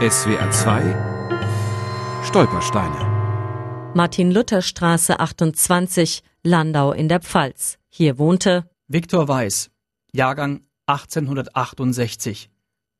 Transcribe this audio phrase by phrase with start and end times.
[0.00, 7.76] SWR 2 Stolpersteine Martin-Luther-Straße 28, Landau in der Pfalz.
[7.90, 9.70] Hier wohnte Viktor Weiß,
[10.14, 12.48] Jahrgang 1868.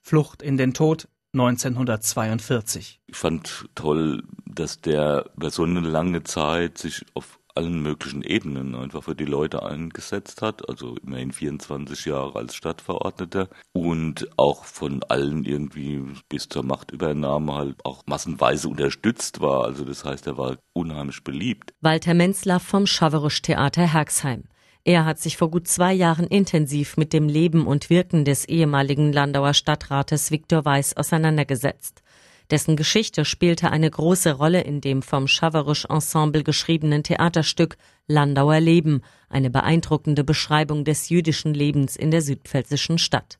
[0.02, 3.00] Flucht in den Tod 1942.
[3.06, 8.74] Ich fand toll, dass der über so eine lange Zeit sich auf allen möglichen Ebenen
[8.74, 15.02] einfach für die Leute eingesetzt hat, also immerhin 24 Jahre als Stadtverordneter und auch von
[15.02, 19.64] allen irgendwie bis zur Machtübernahme halt auch massenweise unterstützt war.
[19.64, 21.74] Also das heißt, er war unheimlich beliebt.
[21.82, 24.44] Walter Menzler vom Schawerisch Theater Herxheim.
[24.84, 29.12] Er hat sich vor gut zwei Jahren intensiv mit dem Leben und Wirken des ehemaligen
[29.12, 32.02] Landauer Stadtrates Viktor Weiß auseinandergesetzt.
[32.50, 37.76] Dessen Geschichte spielte eine große Rolle in dem vom Chaverisch Ensemble geschriebenen Theaterstück
[38.08, 43.38] Landauer Leben, eine beeindruckende Beschreibung des jüdischen Lebens in der südpfälzischen Stadt.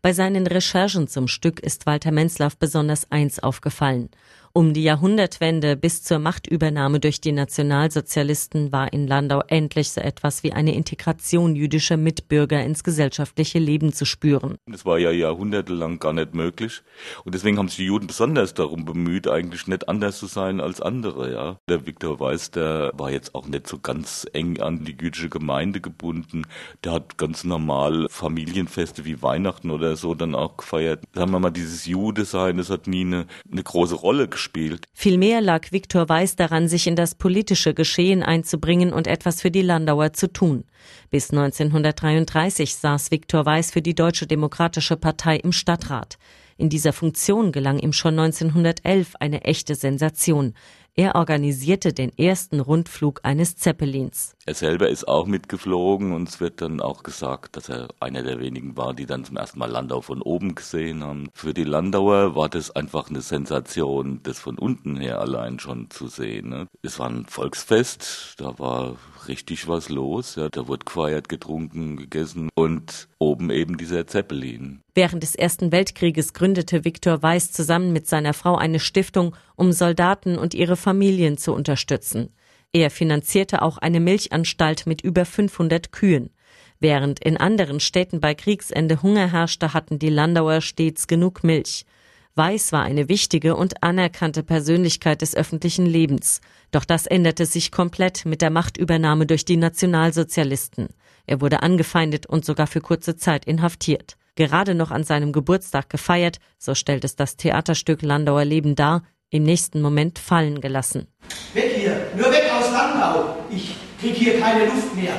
[0.00, 4.10] Bei seinen Recherchen zum Stück ist Walter Menzlaff besonders eins aufgefallen.
[4.56, 10.42] Um die Jahrhundertwende bis zur Machtübernahme durch die Nationalsozialisten war in Landau endlich so etwas
[10.44, 14.56] wie eine Integration jüdischer Mitbürger ins gesellschaftliche Leben zu spüren.
[14.66, 16.80] Das war ja jahrhundertelang gar nicht möglich.
[17.26, 20.80] Und deswegen haben sich die Juden besonders darum bemüht, eigentlich nicht anders zu sein als
[20.80, 21.58] andere, ja.
[21.68, 25.82] Der Viktor Weiß, der war jetzt auch nicht so ganz eng an die jüdische Gemeinde
[25.82, 26.46] gebunden.
[26.82, 31.04] Der hat ganz normal Familienfeste wie Weihnachten oder so dann auch gefeiert.
[31.12, 34.86] Sagen wir mal, dieses Jude sein, das hat nie eine, eine große Rolle gespielt gespielt.
[34.94, 39.62] Vielmehr lag Viktor Weiß daran, sich in das politische Geschehen einzubringen und etwas für die
[39.62, 40.64] Landauer zu tun.
[41.10, 46.18] Bis 1933 saß Viktor Weiß für die Deutsche Demokratische Partei im Stadtrat.
[46.58, 50.54] In dieser Funktion gelang ihm schon 1911 eine echte Sensation.
[50.98, 54.34] Er organisierte den ersten Rundflug eines Zeppelins.
[54.46, 58.40] Er selber ist auch mitgeflogen und es wird dann auch gesagt, dass er einer der
[58.40, 61.28] wenigen war, die dann zum ersten Mal Landau von oben gesehen haben.
[61.34, 66.08] Für die Landauer war das einfach eine Sensation, das von unten her allein schon zu
[66.08, 66.48] sehen.
[66.48, 66.66] Ne?
[66.80, 68.96] Es war ein Volksfest, da war
[69.28, 70.36] richtig was los.
[70.36, 74.80] Ja, da wurde gefeiert, getrunken, gegessen und oben eben dieser Zeppelin.
[74.94, 80.38] Während des Ersten Weltkrieges gründete Viktor Weiß zusammen mit seiner Frau eine Stiftung, um Soldaten
[80.38, 82.30] und ihre Familien zu unterstützen.
[82.72, 86.30] Er finanzierte auch eine Milchanstalt mit über 500 Kühen.
[86.78, 91.86] Während in anderen Städten bei Kriegsende Hunger herrschte, hatten die Landauer stets genug Milch.
[92.34, 96.42] Weiß war eine wichtige und anerkannte Persönlichkeit des öffentlichen Lebens.
[96.70, 100.88] Doch das änderte sich komplett mit der Machtübernahme durch die Nationalsozialisten.
[101.26, 104.18] Er wurde angefeindet und sogar für kurze Zeit inhaftiert.
[104.34, 109.42] Gerade noch an seinem Geburtstag gefeiert, so stellt es das Theaterstück Landauer Leben dar, im
[109.42, 111.06] nächsten Moment fallen gelassen.
[111.54, 113.36] Weg hier, nur weg aus Landau.
[113.50, 115.14] Ich krieg hier keine Luft mehr.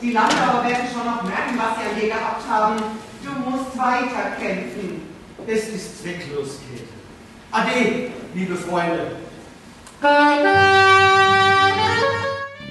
[0.00, 2.76] Die Landauer werden schon noch merken, was sie an dir gehabt haben.
[3.22, 5.02] Du musst weiterkämpfen.
[5.46, 6.88] Es ist zwecklos, Käthe.
[7.50, 9.12] Ade, liebe Freunde.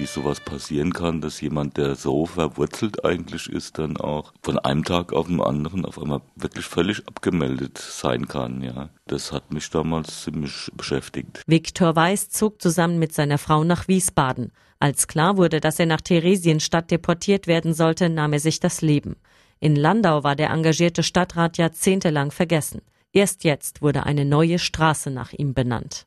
[0.04, 4.84] Wie sowas passieren kann, dass jemand, der so verwurzelt eigentlich ist, dann auch von einem
[4.84, 8.90] Tag auf den anderen auf einmal wirklich völlig abgemeldet sein kann, ja.
[9.06, 11.42] Das hat mich damals ziemlich beschäftigt.
[11.46, 14.52] Viktor Weiß zog zusammen mit seiner Frau nach Wiesbaden.
[14.78, 19.16] Als klar wurde, dass er nach Theresienstadt deportiert werden sollte, nahm er sich das Leben.
[19.58, 22.82] In Landau war der engagierte Stadtrat jahrzehntelang vergessen.
[23.14, 26.06] Erst jetzt wurde eine neue Straße nach ihm benannt.